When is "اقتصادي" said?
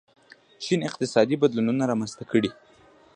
0.89-1.35